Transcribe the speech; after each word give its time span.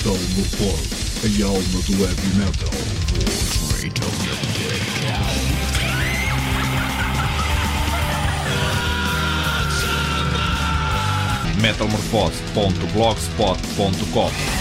Metal 0.00 0.16
Morfose, 0.34 0.88
a 1.24 1.26
alma 1.46 1.80
do 1.82 1.92
heavy 2.06 2.30
metal. 2.38 2.70
metalmorfose.blogspot.com 11.60 14.59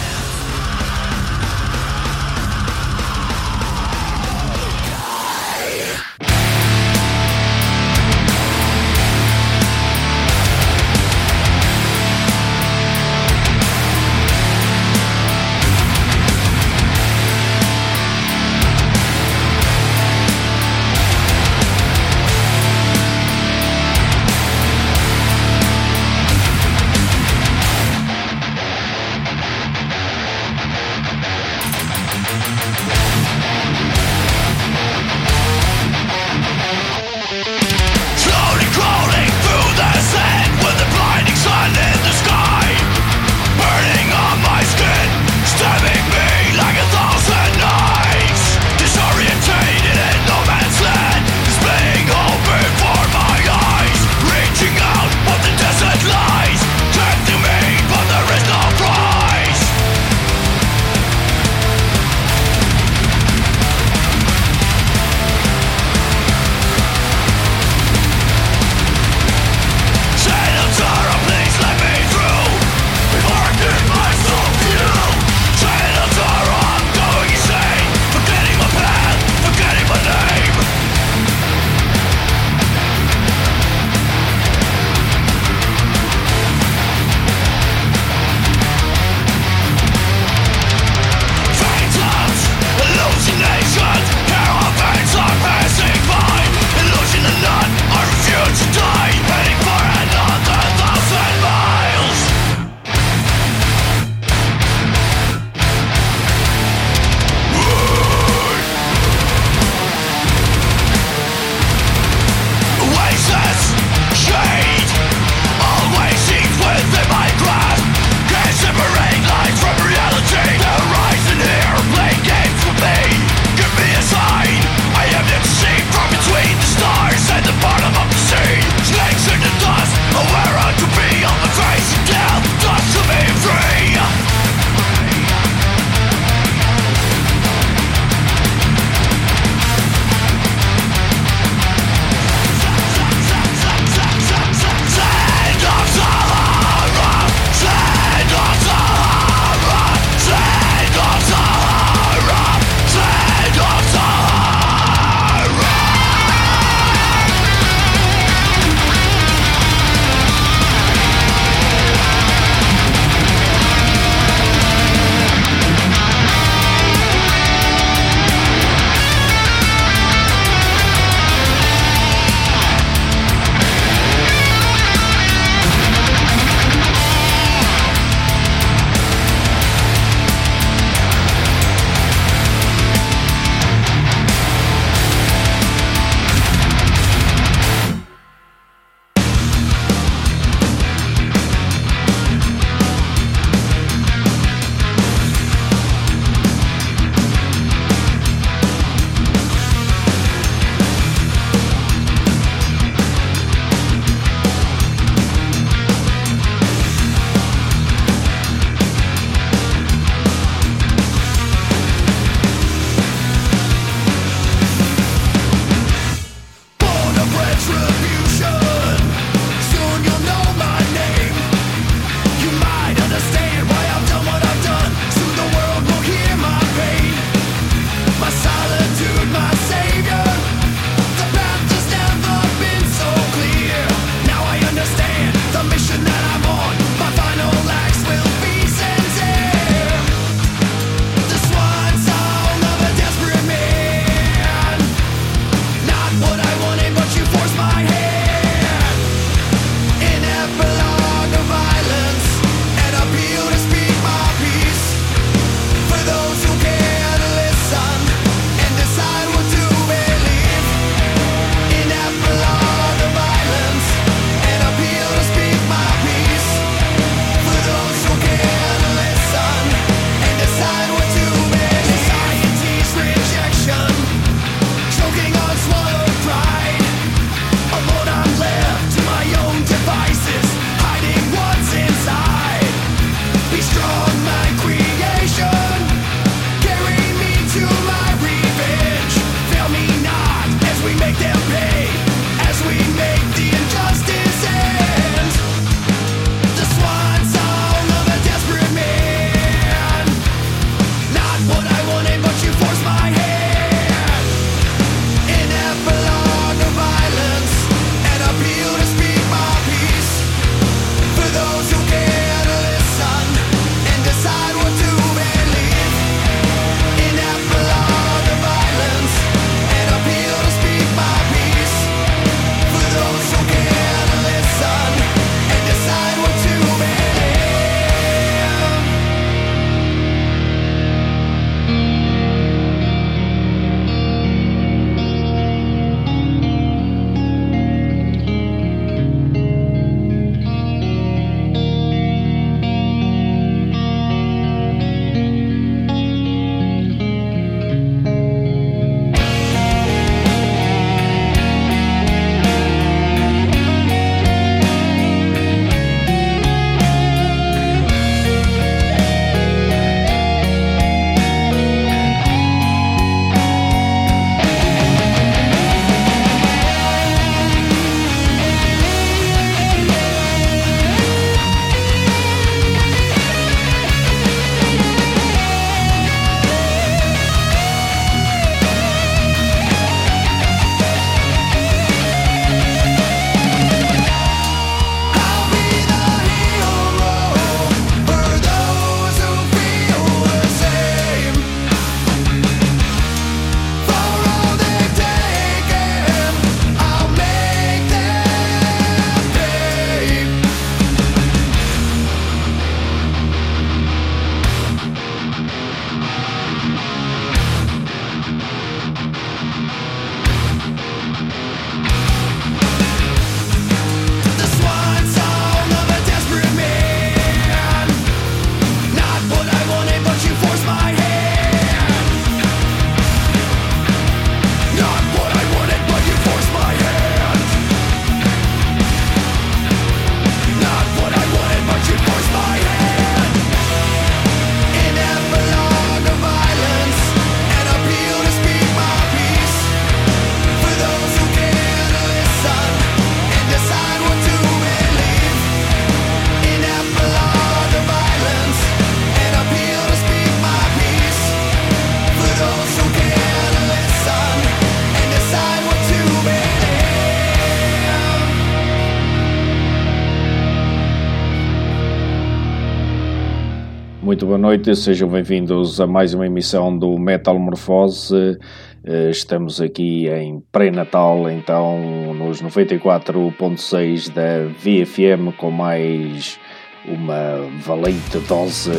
Muito 464.19 464.27
boa 464.27 464.37
noite, 464.37 464.75
sejam 464.75 465.07
bem-vindos 465.07 465.79
a 465.79 465.87
mais 465.87 466.13
uma 466.13 466.25
emissão 466.25 466.77
do 466.77 466.99
Metal 466.99 467.39
Morfose. 467.39 468.37
Eh, 468.83 469.11
estamos 469.11 469.61
aqui 469.61 470.09
em 470.09 470.43
pré-natal, 470.51 471.29
então 471.29 472.13
nos 472.13 472.41
94.6 472.41 474.09
da 474.09 474.43
VFM 474.59 475.33
com 475.37 475.49
mais 475.49 476.37
uma 476.85 477.47
valente 477.61 478.19
dose 478.27 478.69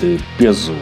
de 0.00 0.18
peso. 0.36 0.74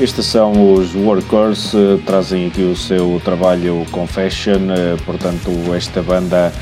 Estes 0.00 0.26
são 0.26 0.74
os 0.74 0.94
Workers, 0.94 1.74
eh, 1.74 1.98
trazem 2.06 2.46
aqui 2.46 2.62
o 2.62 2.76
seu 2.76 3.20
trabalho 3.24 3.84
Confession, 3.90 4.70
eh, 4.70 4.96
portanto, 5.04 5.50
esta 5.74 6.00
banda 6.00 6.52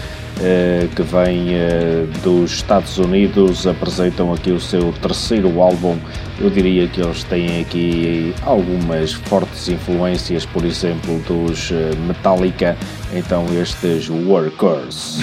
que 0.94 1.02
vem 1.02 1.54
eh, 1.54 2.06
dos 2.22 2.52
Estados 2.52 2.98
Unidos, 2.98 3.66
apresentam 3.66 4.32
aqui 4.32 4.50
o 4.50 4.60
seu 4.60 4.92
terceiro 4.92 5.60
álbum. 5.60 5.98
Eu 6.40 6.48
diria 6.48 6.88
que 6.88 7.00
eles 7.00 7.24
têm 7.24 7.60
aqui 7.60 8.34
algumas 8.42 9.12
fortes 9.12 9.68
influências, 9.68 10.46
por 10.46 10.64
exemplo, 10.64 11.18
dos 11.20 11.70
eh, 11.70 11.94
Metallica, 12.06 12.76
então 13.12 13.44
estes 13.60 14.08
Workers. 14.08 15.18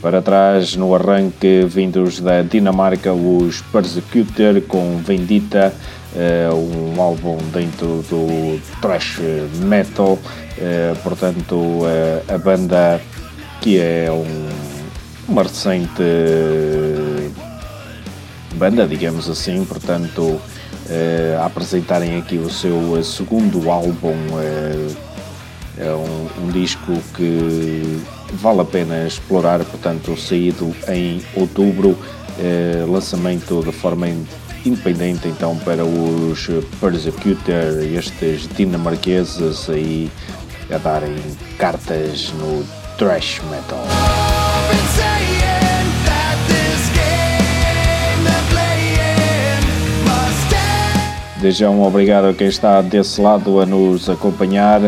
Para 0.00 0.20
trás, 0.20 0.74
no 0.74 0.94
arranque, 0.94 1.64
vindos 1.68 2.20
da 2.20 2.42
Dinamarca, 2.42 3.12
os 3.12 3.60
Persecutor 3.60 4.60
com 4.62 4.96
Vendita 4.96 5.72
é 6.16 6.48
um 6.52 7.00
álbum 7.00 7.38
dentro 7.52 8.04
do 8.08 8.60
thrash 8.80 9.18
metal, 9.64 10.18
é, 10.58 10.94
portanto 11.02 11.80
é, 11.86 12.34
a 12.34 12.38
banda 12.38 13.00
que 13.60 13.78
é 13.78 14.10
um, 14.10 14.48
uma 15.28 15.42
recente 15.42 16.02
banda, 18.56 18.86
digamos 18.86 19.30
assim, 19.30 19.64
portanto 19.64 20.40
a 21.40 21.46
apresentarem 21.46 22.18
aqui 22.18 22.36
o 22.36 22.50
seu 22.50 23.02
segundo 23.02 23.70
álbum 23.70 24.14
é 25.78 25.90
um, 25.90 26.44
um, 26.44 26.50
disco 26.50 26.92
que 27.14 28.02
vale 28.34 28.60
a 28.60 28.64
pena 28.64 29.06
explorar, 29.06 29.64
portanto 29.64 30.14
saído 30.20 30.74
em 30.88 31.22
outubro, 31.34 31.96
lançamento 32.86 33.62
de 33.62 33.72
forma 33.72 34.06
independente 34.64 35.28
então 35.28 35.56
para 35.58 35.84
os 35.84 36.48
Persecutor, 36.80 37.82
estes 37.82 38.48
dinamarqueses 38.56 39.68
aí 39.68 40.10
a 40.70 40.78
darem 40.78 41.14
cartas 41.58 42.32
no 42.38 42.64
thrash 42.96 43.40
metal. 43.50 43.84
Desde 51.40 51.66
um 51.66 51.82
obrigado 51.82 52.28
a 52.28 52.34
quem 52.34 52.46
está 52.46 52.80
desse 52.80 53.20
lado 53.20 53.60
a 53.60 53.66
nos 53.66 54.08
acompanhar. 54.08 54.80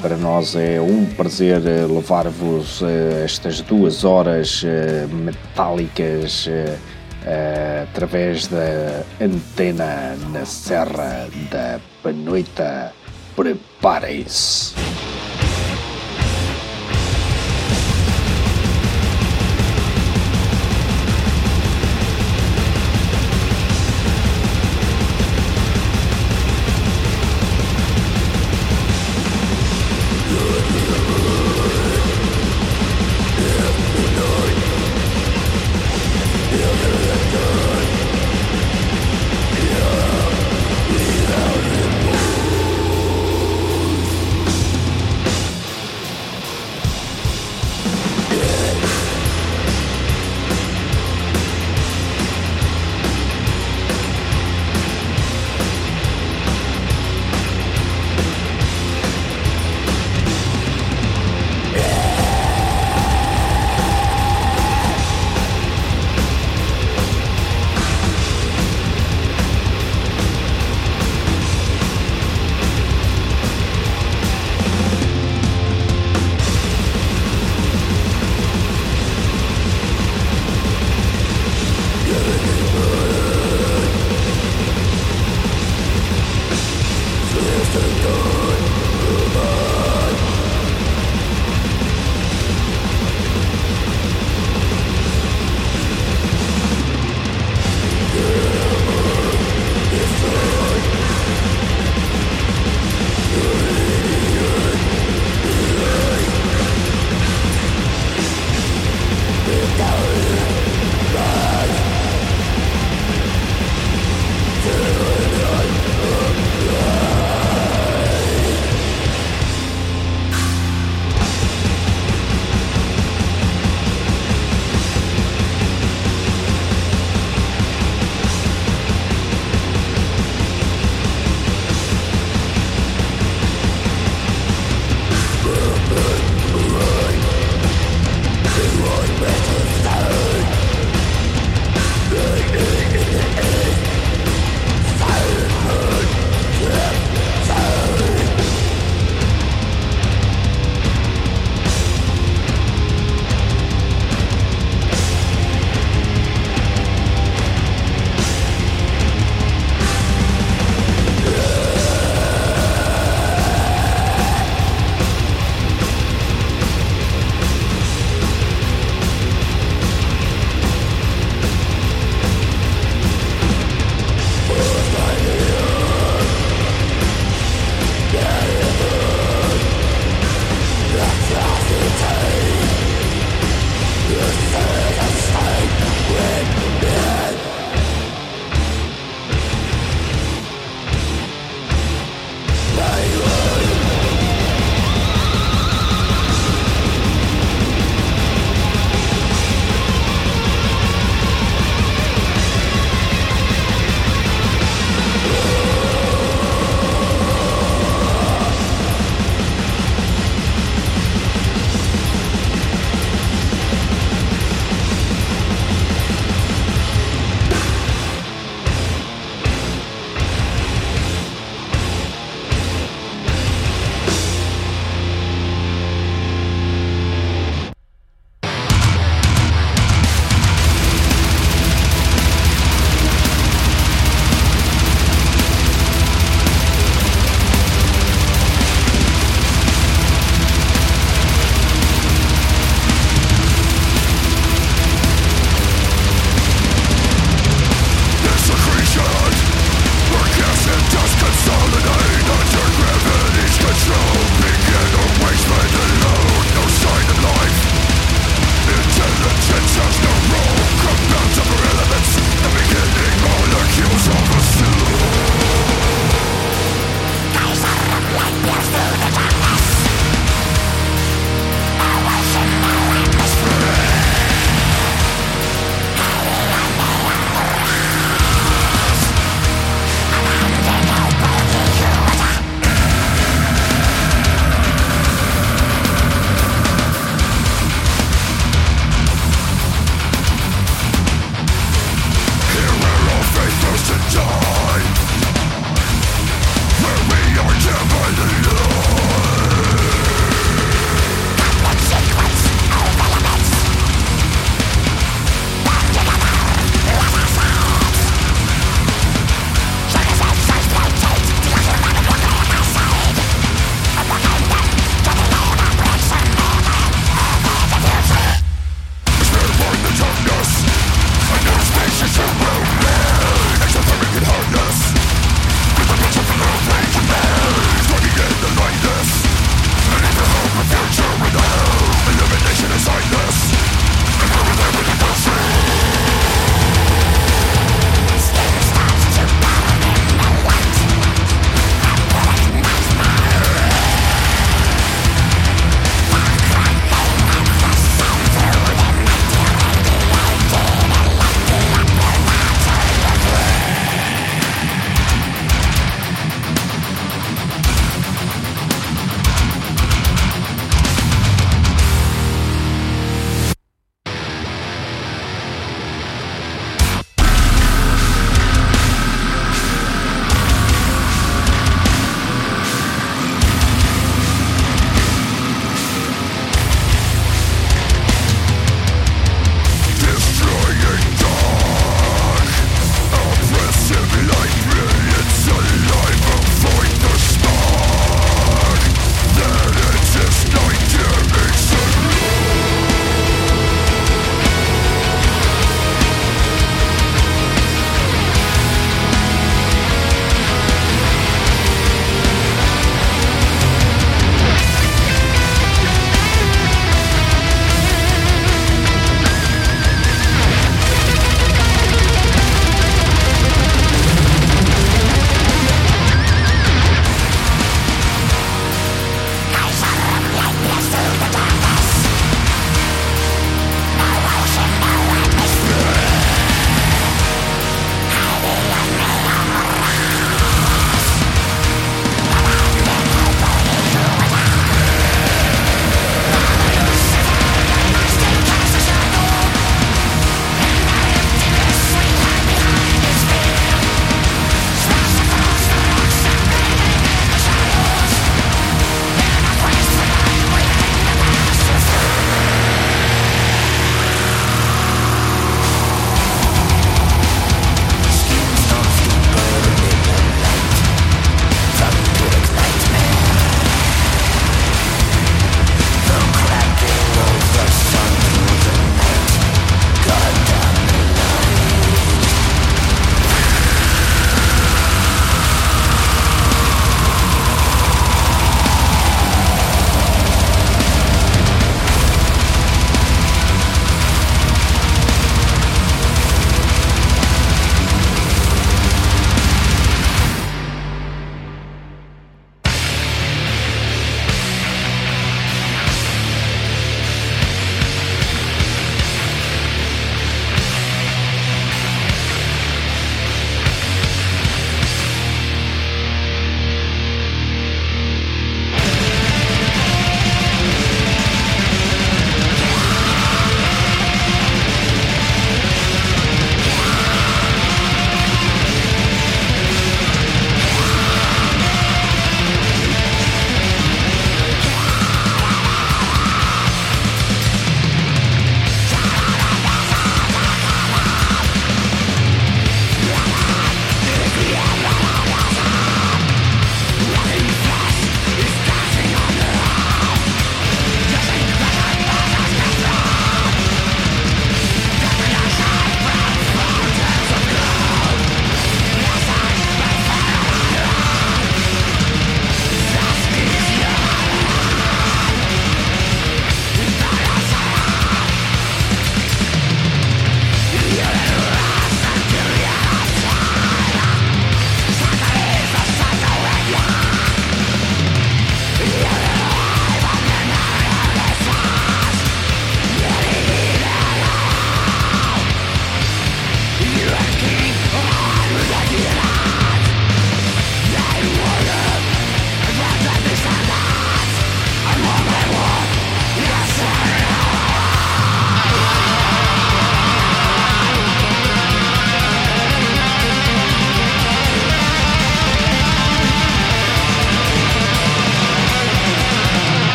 Para 0.00 0.16
nós 0.16 0.56
é 0.56 0.80
um 0.80 1.04
prazer 1.04 1.60
levar-vos 1.60 2.82
eh, 2.82 3.22
estas 3.24 3.60
duas 3.60 4.02
horas 4.02 4.64
eh, 4.66 5.06
metálicas 5.12 6.48
eh, 6.48 6.76
uh, 7.26 7.82
através 7.82 8.48
da 8.48 9.04
antena 9.20 10.16
na 10.32 10.44
Serra 10.44 11.28
da 11.50 11.80
Panoita. 12.02 12.92
Preparem-se! 13.34 15.11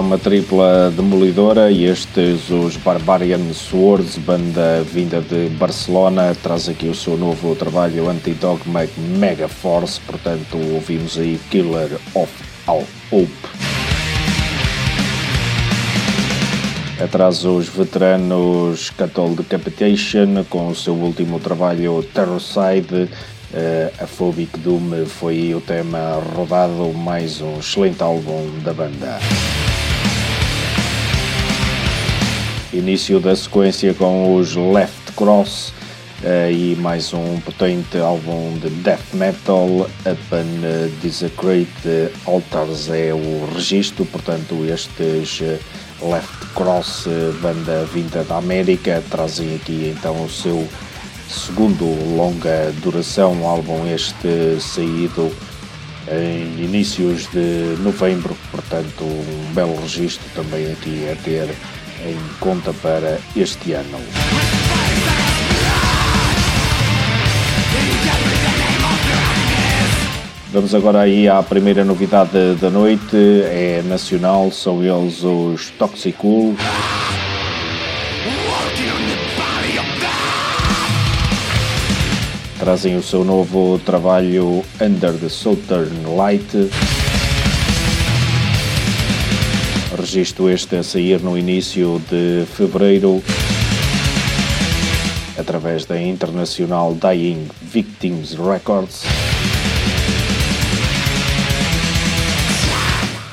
Uma 0.00 0.18
tripla 0.18 0.90
demolidora 0.90 1.70
e 1.70 1.84
estes, 1.84 2.48
os 2.48 2.76
Barbarian 2.76 3.52
Swords, 3.52 4.16
banda 4.16 4.82
vinda 4.82 5.20
de 5.20 5.48
Barcelona, 5.50 6.34
traz 6.42 6.68
aqui 6.68 6.88
o 6.88 6.94
seu 6.94 7.16
novo 7.16 7.54
trabalho 7.54 8.08
Anti-Dogma 8.08 8.86
Mega 9.18 9.46
Force, 9.46 10.00
portanto 10.00 10.56
ouvimos 10.72 11.18
aí 11.18 11.38
Killer 11.50 11.90
of 12.14 12.32
All 12.66 12.84
Hope. 13.10 13.30
Atrás 17.02 17.44
os 17.44 17.68
veteranos 17.68 18.90
Catol 18.90 19.34
Decapitation 19.34 20.44
com 20.48 20.68
o 20.68 20.74
seu 20.74 20.94
último 20.94 21.38
trabalho 21.38 22.02
Terrorcide 22.14 23.08
Uh, 23.52 23.90
a 24.00 24.06
Phobic 24.06 24.56
Doom 24.60 25.04
foi 25.06 25.52
o 25.56 25.60
tema 25.60 26.22
rodado, 26.36 26.92
mais 26.92 27.40
um 27.40 27.58
excelente 27.58 28.00
álbum 28.00 28.48
da 28.62 28.72
banda. 28.72 29.18
Início 32.72 33.18
da 33.18 33.34
sequência 33.34 33.92
com 33.94 34.36
os 34.36 34.54
Left 34.54 35.12
Cross 35.16 35.72
uh, 36.22 36.52
e 36.52 36.76
mais 36.76 37.12
um 37.12 37.40
potente 37.40 37.98
álbum 37.98 38.56
de 38.62 38.70
death 38.70 39.12
metal. 39.12 39.90
Upon 40.06 40.96
Desecrate 41.02 42.12
Altars 42.26 42.88
é 42.88 43.12
o 43.12 43.52
registro, 43.52 44.04
portanto, 44.04 44.64
estes 44.66 45.40
Left 46.00 46.46
Cross, 46.54 47.08
banda 47.42 47.84
vinda 47.92 48.22
da 48.22 48.36
América, 48.36 49.02
trazem 49.10 49.56
aqui 49.56 49.92
então 49.92 50.24
o 50.24 50.30
seu 50.30 50.68
segundo 51.28 51.84
longa 52.16 52.72
duração, 52.82 53.44
álbum 53.44 53.84
este 53.92 54.60
saído 54.60 55.34
em 56.08 56.64
inícios 56.64 57.28
de 57.30 57.76
novembro, 57.82 58.36
portanto 58.50 59.04
um 59.04 59.52
belo 59.54 59.80
registro 59.80 60.24
também 60.34 60.70
aqui 60.72 61.08
a 61.10 61.16
ter 61.16 61.48
em 62.04 62.18
conta 62.38 62.72
para 62.72 63.18
este 63.36 63.72
ano. 63.72 63.98
Vamos 70.52 70.74
agora 70.74 71.00
aí 71.00 71.28
à 71.28 71.42
primeira 71.42 71.84
novidade 71.84 72.54
da 72.60 72.70
noite, 72.70 73.16
é 73.44 73.82
nacional, 73.86 74.50
são 74.50 74.82
eles 74.82 75.22
os 75.22 75.70
Toxicool. 75.78 76.56
trazem 82.60 82.94
o 82.94 83.02
seu 83.02 83.24
novo 83.24 83.80
trabalho 83.86 84.62
Under 84.80 85.14
the 85.14 85.30
Southern 85.30 86.14
Light. 86.14 86.46
Registro 90.12 90.50
este 90.50 90.76
a 90.76 90.82
sair 90.82 91.22
no 91.22 91.38
início 91.38 92.02
de 92.10 92.44
fevereiro 92.44 93.22
através 95.38 95.86
da 95.86 96.02
internacional 96.02 96.96
Dying 96.96 97.46
Victims 97.62 98.32
Records. 98.32 99.04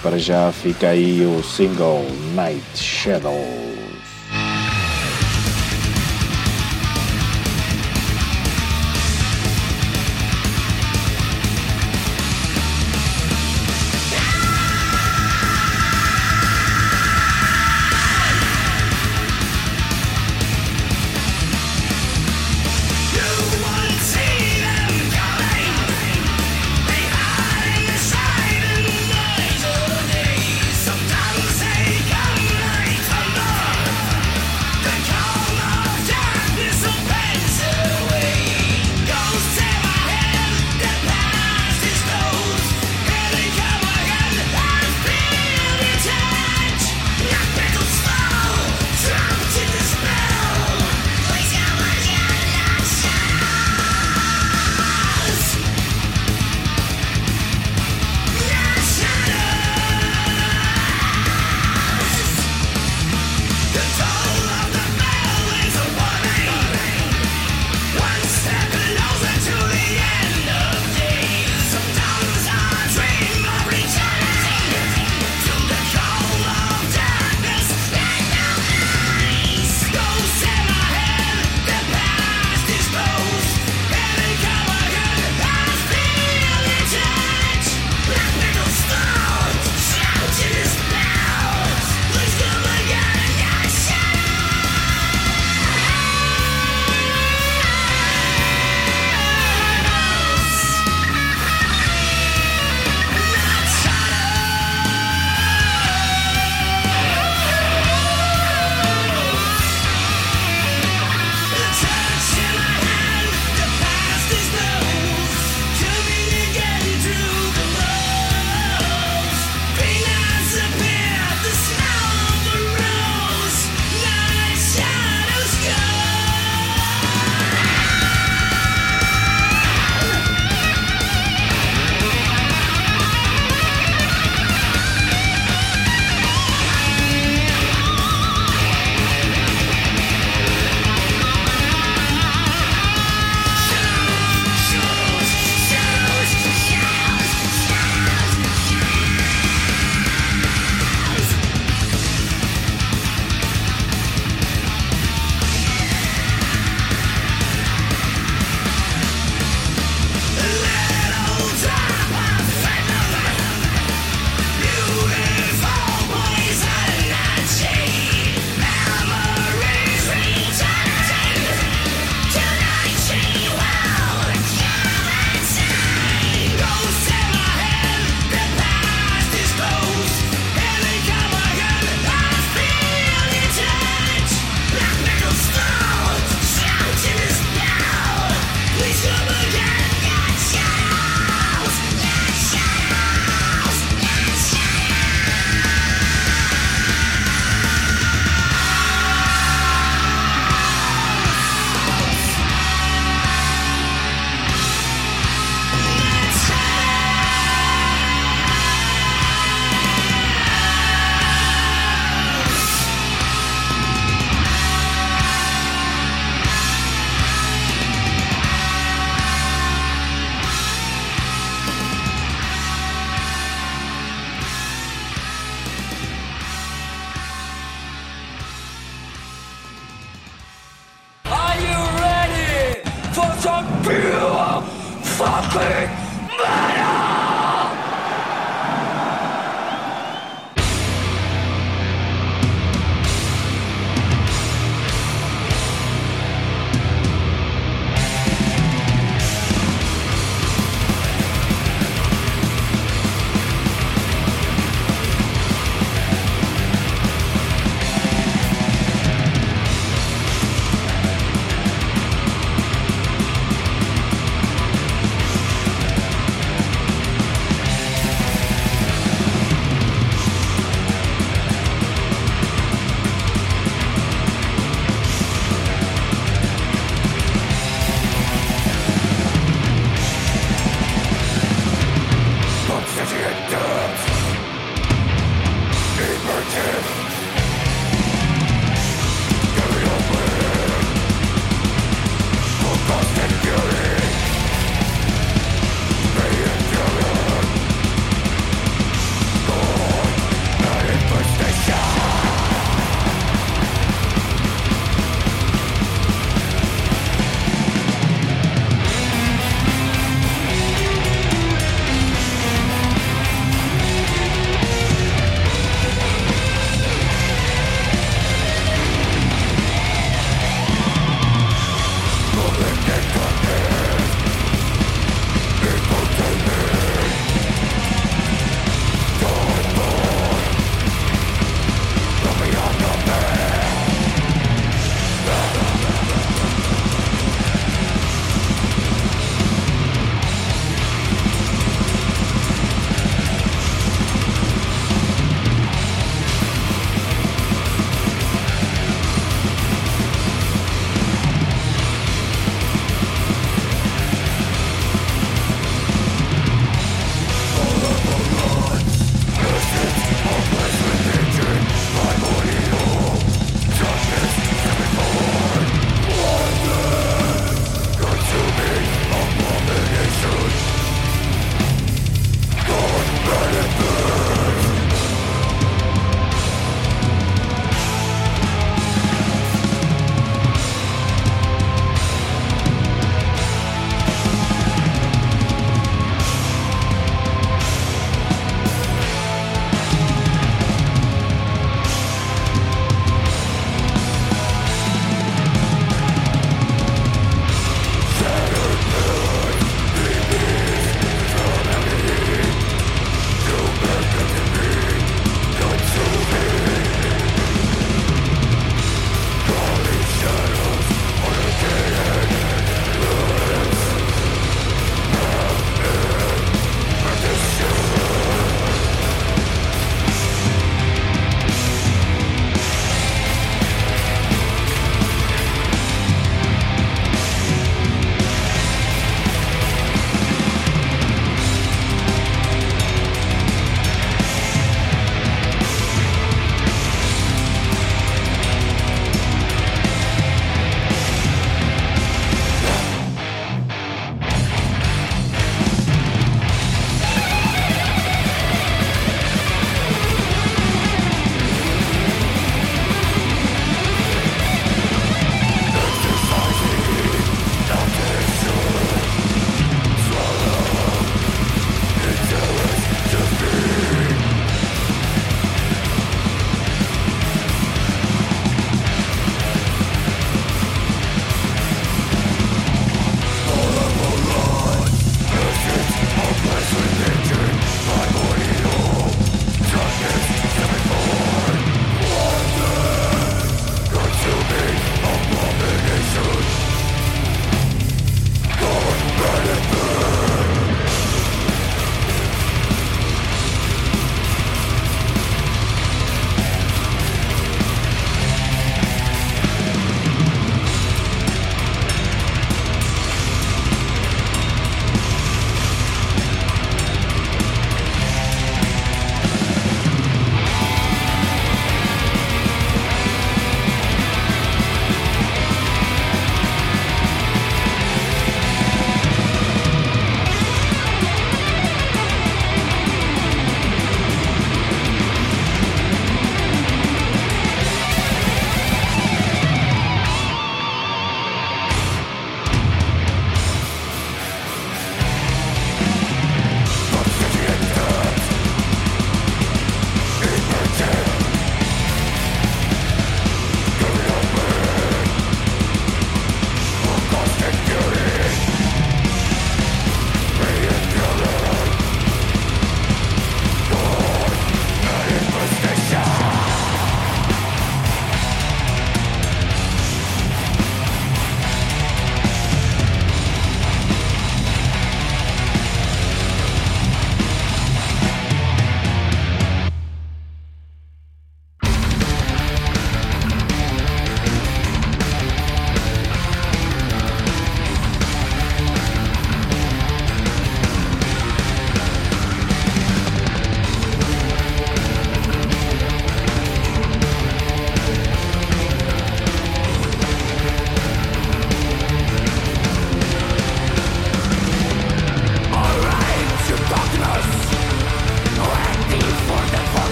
Para 0.00 0.16
já 0.16 0.52
fica 0.52 0.90
aí 0.90 1.26
o 1.26 1.42
single 1.42 2.04
Night 2.36 2.62
Shadow. 2.76 3.59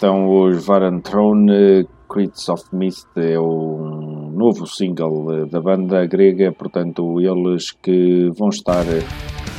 Estão 0.00 0.26
os 0.26 0.64
Varantrone, 0.64 1.86
Crits 2.08 2.48
of 2.48 2.64
Mist 2.72 3.06
é 3.16 3.38
o 3.38 4.30
novo 4.32 4.66
single 4.66 5.30
eh, 5.30 5.44
da 5.44 5.60
banda 5.60 6.06
grega, 6.06 6.50
portanto 6.52 7.20
eles 7.20 7.72
que 7.72 8.30
vão 8.30 8.48
estar 8.48 8.86
eh, 8.86 9.02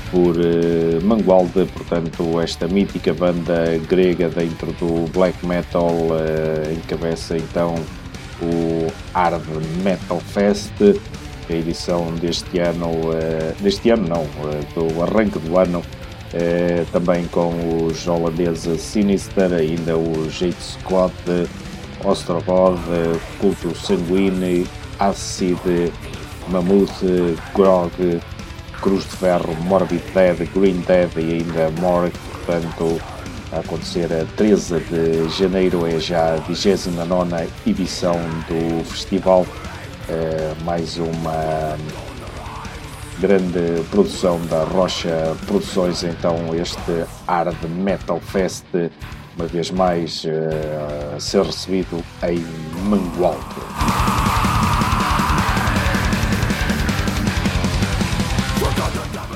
por 0.09 0.35
eh, 0.39 0.99
Mangualde, 1.03 1.65
portanto 1.65 2.41
esta 2.41 2.67
mítica 2.67 3.13
banda 3.13 3.77
grega 3.87 4.29
dentro 4.29 4.71
do 4.79 5.07
black 5.11 5.45
metal 5.45 5.93
encabeça 6.75 7.37
então 7.37 7.75
o 8.41 8.87
Hard 9.13 9.45
Metal 9.83 10.19
Fest, 10.19 10.73
a 11.47 11.53
edição 11.53 12.15
deste 12.15 12.57
ano, 12.57 12.89
deste 13.61 13.91
ano 13.91 14.07
não, 14.07 14.25
do 14.73 15.03
arranque 15.03 15.37
do 15.37 15.59
ano 15.59 15.83
eh, 16.33 16.85
também 16.91 17.25
com 17.27 17.85
os 17.85 18.07
holandeses 18.07 18.81
Sinister, 18.81 19.51
ainda 19.53 19.97
o 19.97 20.29
Jade 20.29 20.55
Scott, 20.61 21.13
Ostrogod, 22.03 22.79
Culto 23.39 23.75
Sanguine, 23.75 24.67
Acid, 24.99 25.59
Mammoth, 26.47 27.03
Grog, 27.53 27.91
Cruz 28.81 29.03
de 29.03 29.17
Ferro, 29.17 29.55
Morbid 29.63 30.03
Dead, 30.13 30.49
Green 30.53 30.81
Dead 30.87 31.11
e 31.17 31.33
ainda 31.33 31.69
Morgue, 31.79 32.17
portanto 32.31 32.99
a 33.51 33.59
acontecer 33.59 34.07
a 34.13 34.25
13 34.37 34.79
de 34.79 35.29
janeiro 35.29 35.85
é 35.85 35.99
já 35.99 36.35
a 36.35 36.37
29 36.37 37.49
edição 37.67 38.15
do 38.47 38.83
festival, 38.85 39.45
eh, 40.07 40.53
mais 40.63 40.97
uma 40.97 41.77
grande 43.21 43.83
produção 43.91 44.41
da 44.47 44.63
Rocha 44.63 45.37
Produções, 45.45 46.03
então 46.03 46.55
este 46.55 47.05
Hard 47.27 47.55
Metal 47.69 48.19
Fest, 48.19 48.65
uma 49.37 49.45
vez 49.45 49.69
mais 49.69 50.23
uh, 50.23 51.15
a 51.15 51.19
ser 51.19 51.43
recebido 51.45 52.03
em 52.27 52.43
Mangualde. 52.89 53.37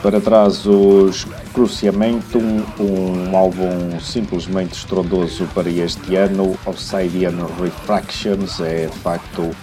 Para 0.02 0.20
trás 0.20 0.66
os 0.66 1.26
Cruciamentum, 1.54 2.64
um 2.80 3.38
álbum 3.38 4.00
simplesmente 4.00 4.74
estrondoso 4.74 5.48
para 5.54 5.70
este 5.70 6.16
ano, 6.16 6.58
Obsidian 6.66 7.46
Refractions, 7.62 8.60
é 8.60 8.88
de 8.88 8.98
facto 8.98 9.56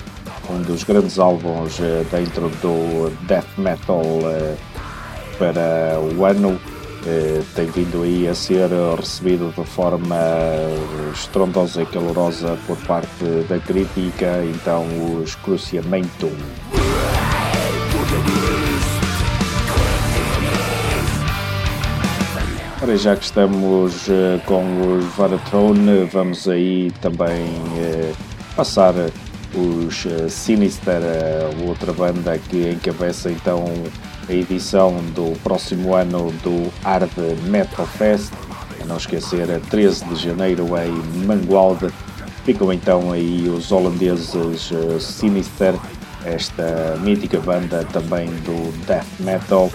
um 0.50 0.62
dos 0.62 0.84
grandes 0.84 1.18
álbuns 1.18 1.78
uh, 1.78 2.04
dentro 2.10 2.48
do 2.60 3.10
death 3.26 3.46
metal 3.58 4.02
uh, 4.02 4.56
para 5.38 5.98
o 6.00 6.24
ano. 6.24 6.60
Uh, 7.04 7.44
tem 7.56 7.66
vindo 7.66 8.02
aí 8.02 8.28
a 8.28 8.34
ser 8.34 8.68
recebido 8.96 9.52
de 9.56 9.64
forma 9.64 10.16
estrondosa 11.12 11.82
e 11.82 11.86
calorosa 11.86 12.56
por 12.66 12.76
parte 12.78 13.24
da 13.48 13.58
crítica, 13.58 14.44
então 14.44 14.86
os 15.20 15.34
Cruciamentum. 15.36 16.32
Ora, 22.80 22.96
já 22.96 23.14
que 23.14 23.24
estamos 23.24 24.06
com 24.44 24.96
os 24.96 25.04
Varatron, 25.16 25.74
vamos 26.12 26.48
aí 26.48 26.92
também 27.00 27.46
passar 28.56 28.92
os 29.54 30.04
uh, 30.04 30.28
Sinister, 30.28 31.00
uh, 31.00 31.68
outra 31.68 31.92
banda 31.92 32.38
que 32.38 32.70
encabeça 32.70 33.30
então 33.30 33.64
a 34.28 34.32
edição 34.32 34.96
do 35.14 35.38
próximo 35.40 35.94
ano 35.94 36.30
do 36.42 36.72
Hard 36.82 37.10
Metal 37.44 37.86
Fest. 37.86 38.32
A 38.80 38.84
não 38.84 38.96
esquecer, 38.96 39.50
a 39.50 39.60
13 39.60 40.04
de 40.06 40.16
janeiro 40.16 40.66
em 40.78 41.26
Mangualde. 41.26 41.92
Ficam 42.44 42.72
então 42.72 43.12
aí 43.12 43.48
os 43.48 43.70
holandeses 43.70 44.34
uh, 44.70 44.98
Sinister, 44.98 45.74
esta 46.24 46.96
mítica 47.00 47.38
banda 47.40 47.84
também 47.92 48.26
do 48.26 48.72
Death 48.86 49.06
Metal. 49.20 49.70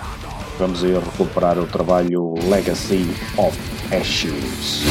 Vamos 0.60 0.84
aí 0.84 0.94
recuperar 0.94 1.60
o 1.60 1.68
trabalho 1.68 2.34
Legacy 2.50 3.08
of 3.38 3.58
Ashes. 3.92 4.84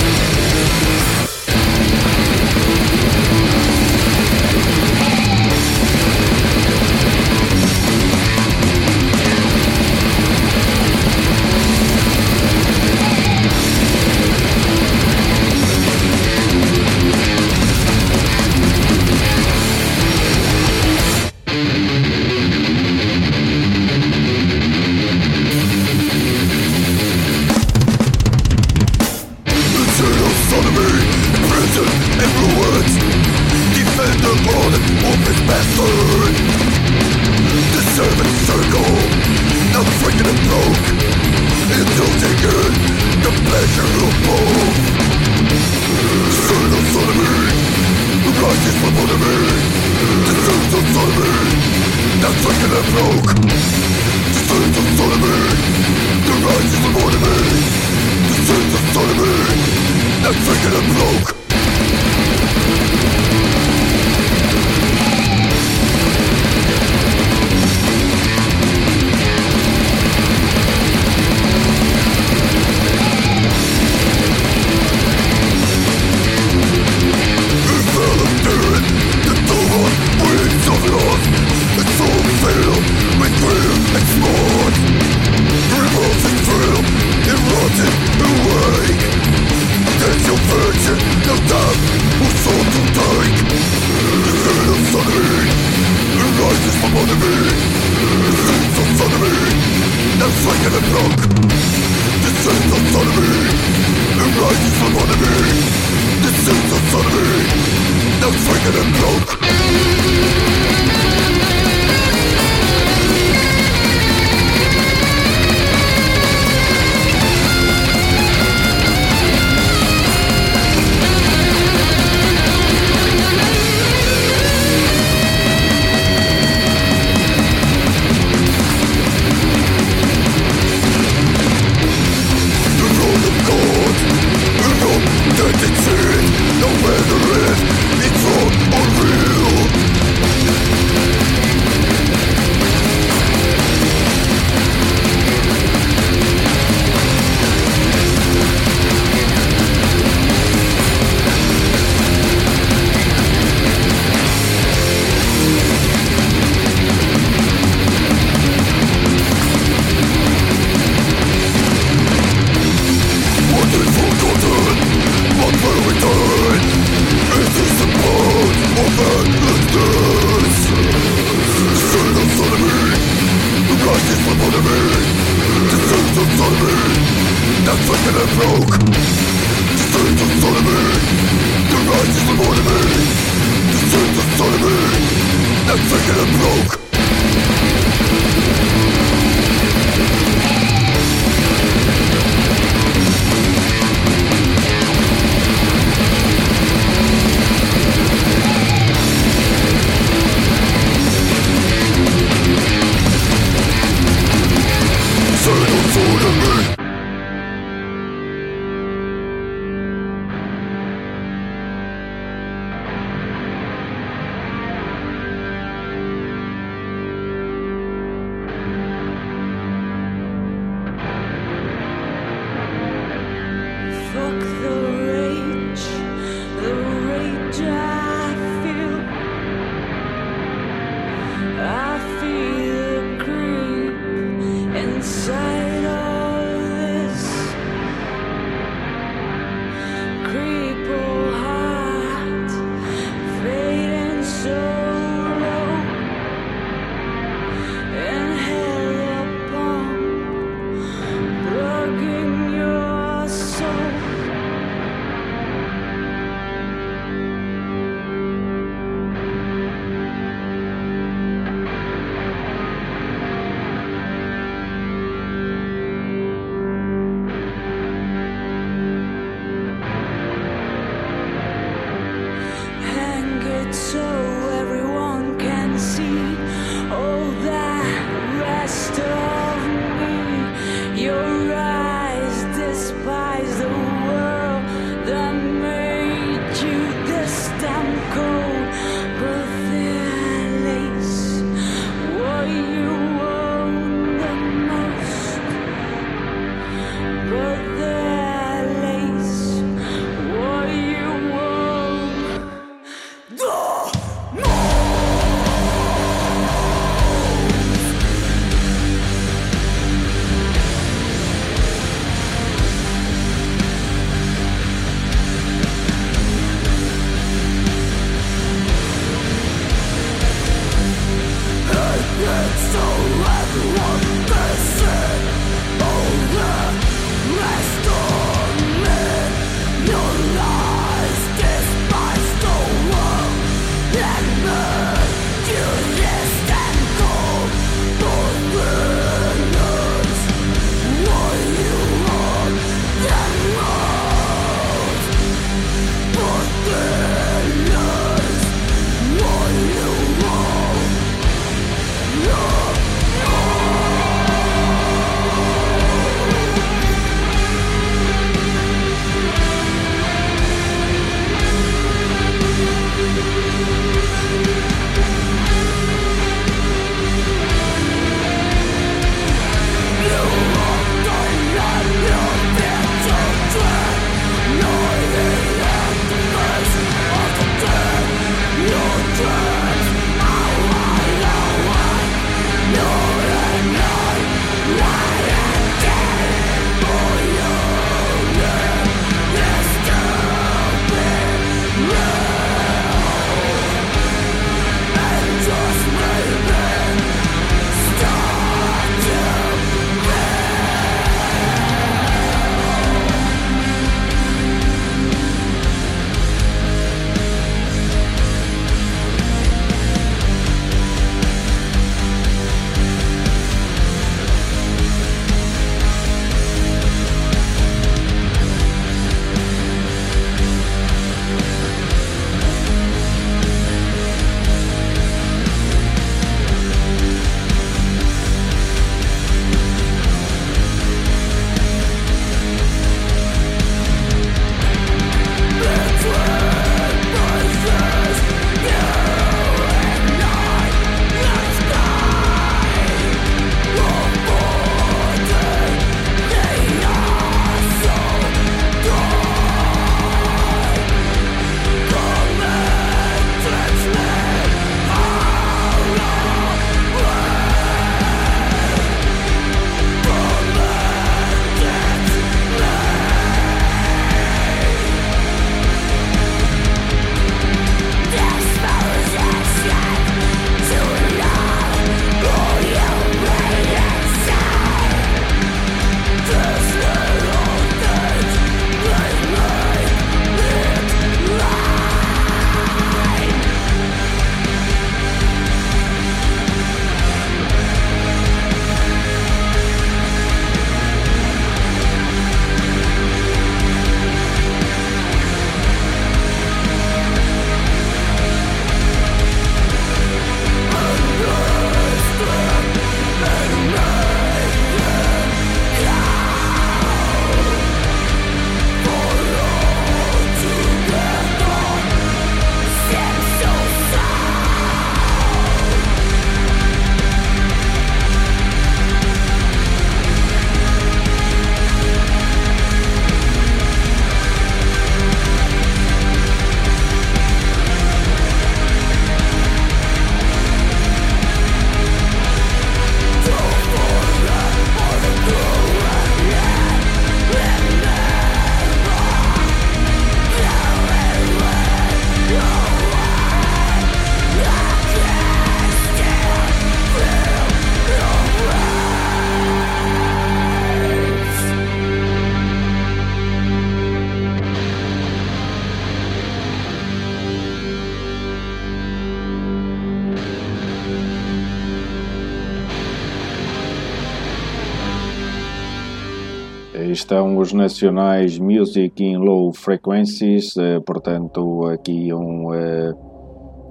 Estão 566.91 567.39
os 567.39 567.53
nacionais 567.53 568.39
Music 568.39 569.03
in 569.03 569.16
Low 569.16 569.53
Frequencies, 569.53 570.57
eh, 570.57 570.80
portanto, 570.80 571.66
aqui 571.66 572.12
um 572.12 572.55
eh, 572.55 572.93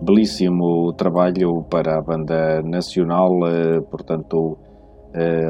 belíssimo 0.01 0.93
trabalho 0.93 1.63
para 1.69 1.97
a 1.97 2.01
banda 2.01 2.61
nacional, 2.61 3.31
eh, 3.47 3.81
portanto, 3.81 4.57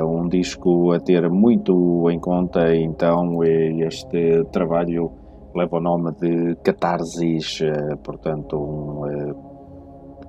um 0.08 0.30
disco 0.30 0.92
a 0.92 1.00
ter 1.00 1.28
muito 1.28 2.08
em 2.12 2.20
conta. 2.20 2.76
Então, 2.76 3.44
este 3.44 4.44
trabalho 4.52 5.12
leva 5.56 5.78
o 5.78 5.82
nome 5.82 6.12
de 6.22 6.56
Catarsis, 6.64 7.62
portanto, 8.04 8.56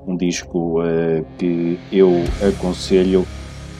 um, 0.06 0.12
um 0.12 0.16
disco 0.16 0.78
que 1.36 1.78
eu 1.92 2.12
aconselho 2.48 3.26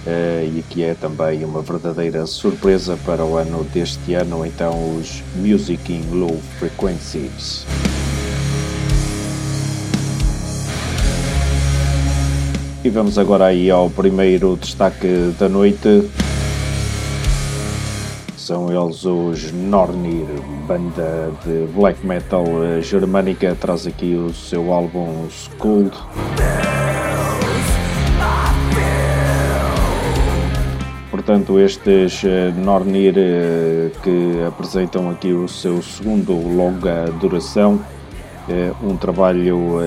e 0.07 0.63
que 0.71 0.83
é 0.83 0.95
também 0.95 1.45
uma 1.45 1.63
verdadeira 1.63 2.27
surpresa 2.27 2.97
para 3.05 3.25
o 3.25 3.37
ano 3.37 3.65
deste 3.65 4.15
ano, 4.15 4.47
então 4.47 4.97
os 4.97 5.23
Music 5.37 5.93
in 5.93 6.19
Low 6.19 6.41
Frequencies. 6.59 7.67
E 12.85 12.89
vamos 12.89 13.19
agora 13.19 13.47
aí 13.47 13.69
ao 13.69 13.91
primeiro 13.91 14.57
destaque 14.57 15.35
da 15.41 15.49
noite. 15.49 16.09
São 18.37 18.71
eles 18.71 19.05
os 19.05 19.51
Nornir, 19.51 20.25
banda 20.69 21.33
de 21.45 21.67
black 21.75 22.07
metal 22.07 22.45
eh, 22.63 22.81
germânica, 22.81 23.57
traz 23.61 23.89
aqui 23.89 24.15
o 24.15 24.33
seu 24.33 24.73
álbum 24.73 25.27
Skull. 25.29 25.91
Portanto, 31.27 31.59
estes 31.59 32.23
eh, 32.25 32.53
Nornir 32.57 33.15
eh, 33.17 33.91
que 34.05 34.45
apresentam 34.47 35.11
aqui 35.11 35.33
o 35.33 35.49
seu 35.49 35.83
segundo 35.83 36.33
longa 36.33 37.11
duração, 37.21 37.81
eh, 38.49 38.71
um 38.81 38.97
trabalho 38.97 39.81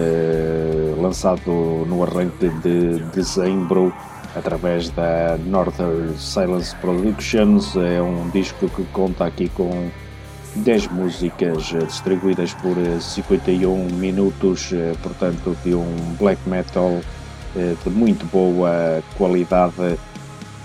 lançado 1.01 1.85
no 1.87 2.03
arranque 2.03 2.49
de 2.61 2.99
dezembro 3.15 3.93
através 4.35 4.89
da 4.89 5.37
Northern 5.45 6.13
Silence 6.17 6.75
Productions. 6.75 7.73
É 7.77 8.01
um 8.01 8.29
disco 8.31 8.67
que 8.67 8.83
conta 8.91 9.23
aqui 9.23 9.47
com 9.47 9.89
10 10.57 10.87
músicas 10.87 11.73
distribuídas 11.87 12.53
por 12.55 12.75
51 12.99 13.85
minutos, 13.93 14.71
portanto, 15.01 15.55
de 15.63 15.73
um 15.73 16.15
black 16.19 16.41
metal 16.49 16.99
de 17.55 17.89
muito 17.89 18.25
boa 18.25 19.01
qualidade 19.17 19.97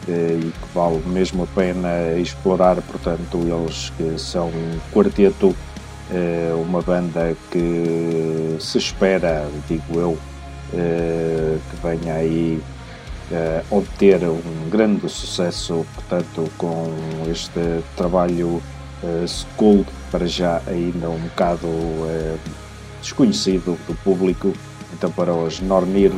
e 0.08 0.50
que 0.50 0.74
vale 0.74 1.02
mesmo 1.06 1.44
a 1.44 1.46
pena 1.46 2.18
explorar. 2.18 2.80
Portanto, 2.82 3.38
eles 3.38 3.90
que 3.96 4.18
são 4.18 4.48
um 4.48 4.78
quarteto, 4.92 5.54
eh, 6.10 6.52
uma 6.56 6.82
banda 6.82 7.36
que 7.50 8.56
se 8.60 8.78
espera, 8.78 9.48
digo 9.68 9.98
eu, 9.98 10.18
eh, 10.72 11.58
que 11.70 11.86
venha 11.86 12.14
aí 12.14 12.60
a 13.32 13.74
obter 13.74 14.22
um 14.22 14.68
grande 14.70 15.08
sucesso, 15.08 15.86
portanto, 15.94 16.50
com 16.58 16.92
este 17.30 17.82
trabalho 17.96 18.62
Skull, 19.24 19.84
para 20.10 20.26
já 20.26 20.60
ainda 20.66 21.08
um 21.08 21.18
bocado 21.18 21.68
desconhecido 23.00 23.78
do 23.86 23.94
público. 24.02 24.52
Então, 24.92 25.10
para 25.10 25.32
os 25.32 25.60
Nornir. 25.60 26.12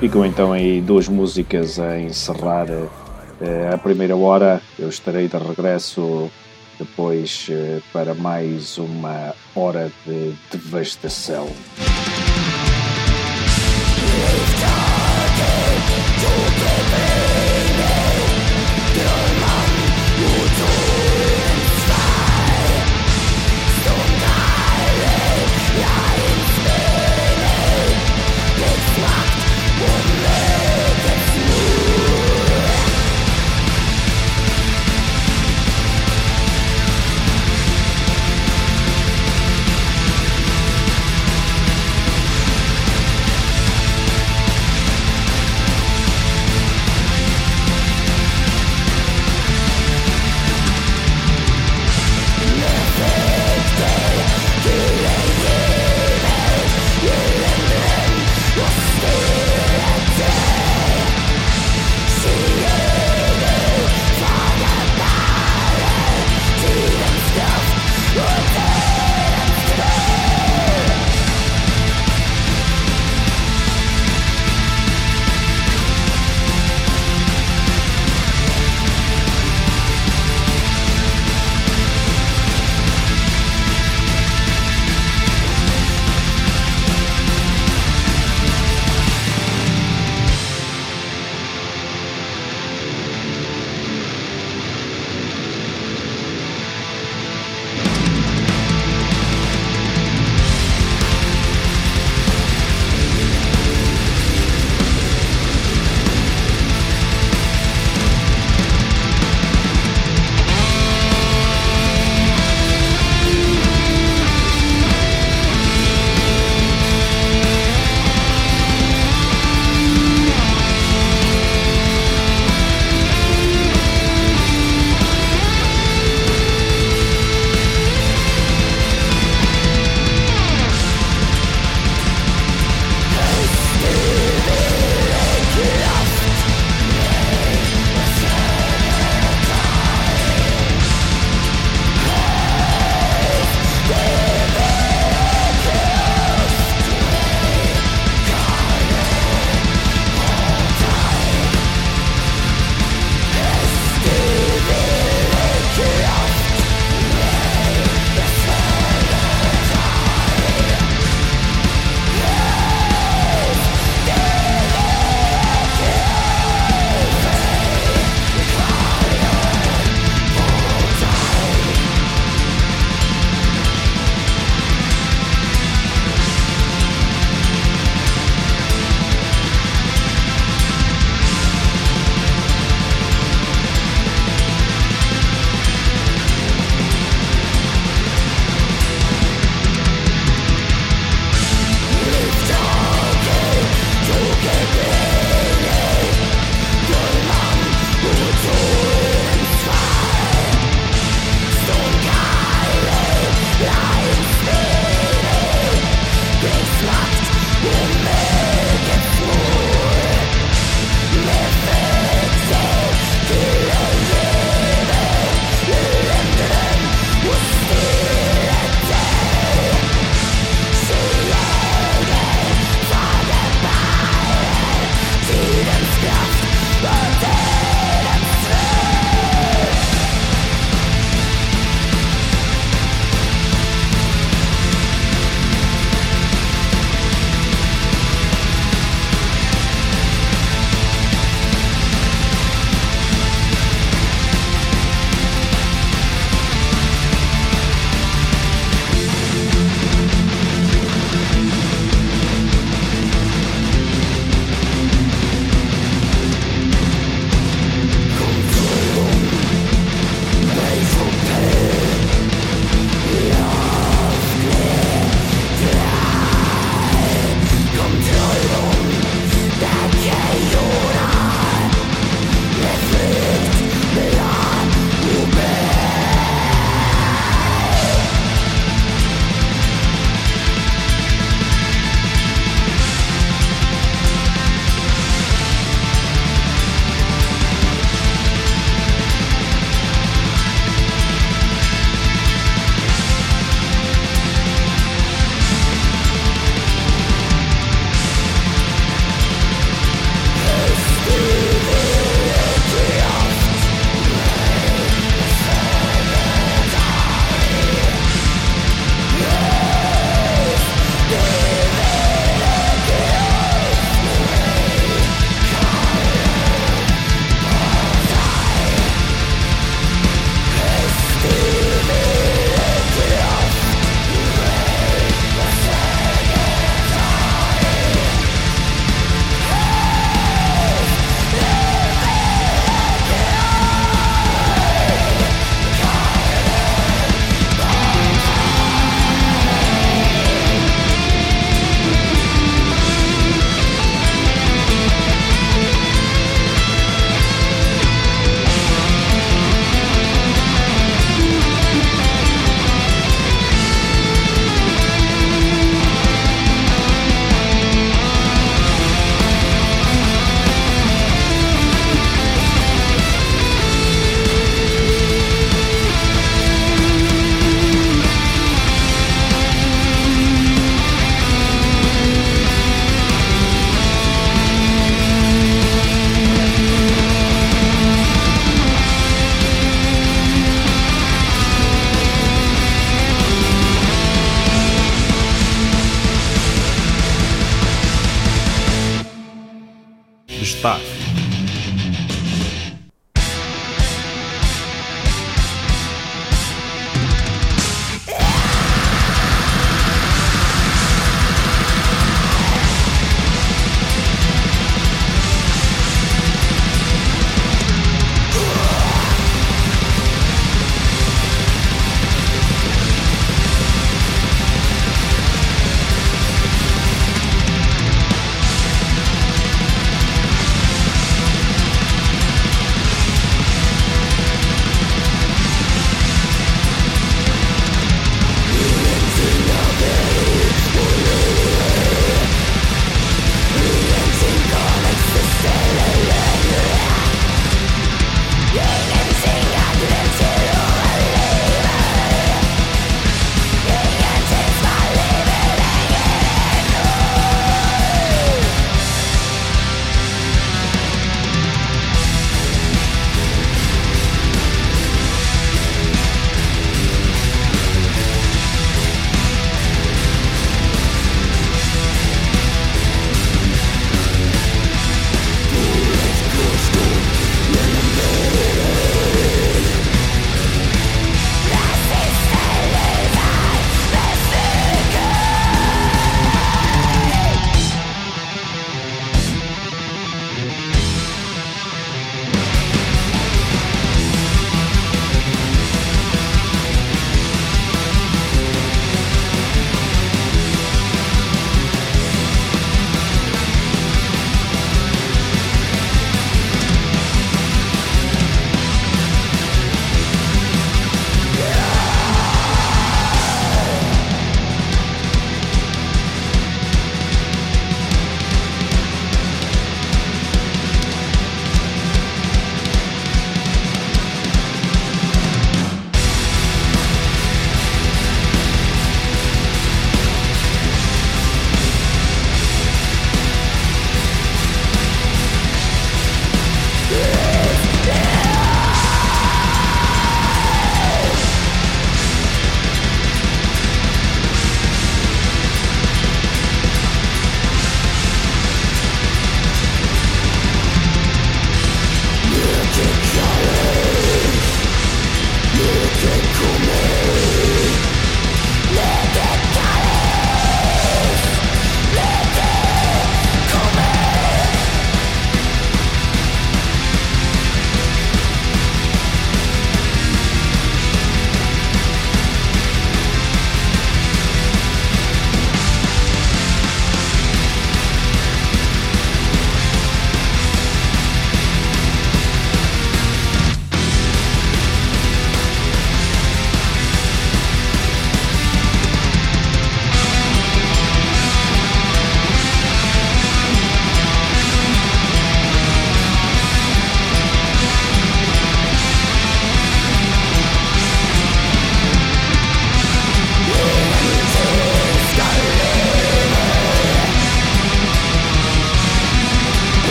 Ficam 0.00 0.26
então 0.26 0.52
aí 0.52 0.80
duas 0.80 1.08
músicas 1.08 1.78
a 1.78 1.98
encerrar 1.98 2.66
eh, 2.68 3.70
a 3.72 3.78
primeira 3.78 4.14
hora. 4.14 4.60
Eu 4.78 4.88
estarei 4.88 5.26
de 5.26 5.38
regresso 5.38 6.30
depois 6.78 7.46
eh, 7.50 7.80
para 7.92 8.14
mais 8.14 8.76
uma 8.76 9.34
hora 9.54 9.90
de 10.06 10.34
devastação. 10.50 11.48
We've 16.58 17.05